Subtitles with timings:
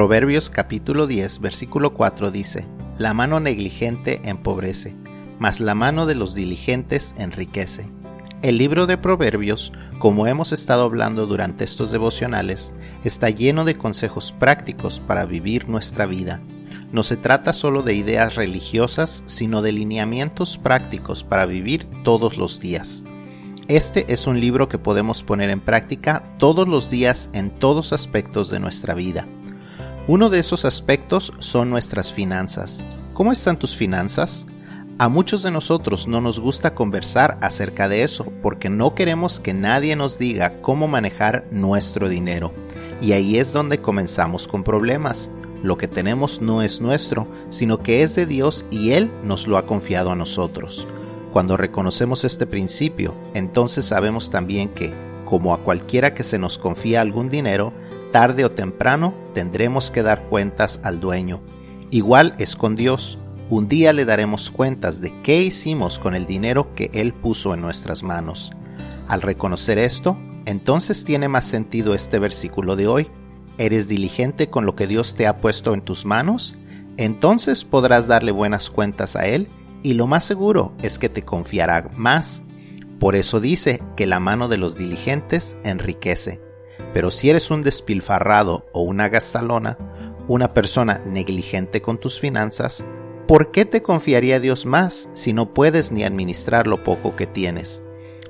[0.00, 2.66] Proverbios capítulo 10 versículo 4 dice,
[2.96, 4.96] La mano negligente empobrece,
[5.38, 7.86] mas la mano de los diligentes enriquece.
[8.40, 12.72] El libro de Proverbios, como hemos estado hablando durante estos devocionales,
[13.04, 16.40] está lleno de consejos prácticos para vivir nuestra vida.
[16.92, 22.58] No se trata solo de ideas religiosas, sino de lineamientos prácticos para vivir todos los
[22.58, 23.04] días.
[23.68, 28.50] Este es un libro que podemos poner en práctica todos los días en todos aspectos
[28.50, 29.28] de nuestra vida.
[30.06, 32.84] Uno de esos aspectos son nuestras finanzas.
[33.12, 34.46] ¿Cómo están tus finanzas?
[34.98, 39.52] A muchos de nosotros no nos gusta conversar acerca de eso porque no queremos que
[39.52, 42.52] nadie nos diga cómo manejar nuestro dinero.
[43.00, 45.30] Y ahí es donde comenzamos con problemas.
[45.62, 49.58] Lo que tenemos no es nuestro, sino que es de Dios y Él nos lo
[49.58, 50.88] ha confiado a nosotros.
[51.30, 54.94] Cuando reconocemos este principio, entonces sabemos también que,
[55.26, 57.72] como a cualquiera que se nos confía algún dinero,
[58.10, 61.40] tarde o temprano tendremos que dar cuentas al dueño.
[61.90, 63.18] Igual es con Dios.
[63.48, 67.60] Un día le daremos cuentas de qué hicimos con el dinero que Él puso en
[67.60, 68.52] nuestras manos.
[69.08, 73.08] Al reconocer esto, entonces tiene más sentido este versículo de hoy.
[73.58, 76.56] ¿Eres diligente con lo que Dios te ha puesto en tus manos?
[76.96, 79.48] Entonces podrás darle buenas cuentas a Él
[79.82, 82.42] y lo más seguro es que te confiará más.
[82.98, 86.49] Por eso dice que la mano de los diligentes enriquece.
[86.92, 89.78] Pero si eres un despilfarrado o una gastalona,
[90.28, 92.84] una persona negligente con tus finanzas,
[93.26, 97.82] ¿por qué te confiaría Dios más si no puedes ni administrar lo poco que tienes?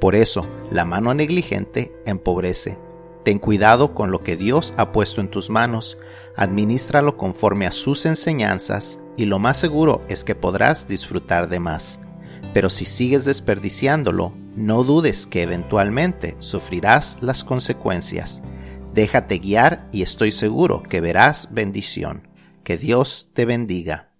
[0.00, 2.78] Por eso, la mano negligente empobrece.
[3.24, 5.96] Ten cuidado con lo que Dios ha puesto en tus manos,
[6.36, 12.00] administralo conforme a sus enseñanzas y lo más seguro es que podrás disfrutar de más.
[12.54, 18.42] Pero si sigues desperdiciándolo, no dudes que eventualmente sufrirás las consecuencias.
[18.94, 22.28] Déjate guiar y estoy seguro que verás bendición.
[22.62, 24.13] Que Dios te bendiga.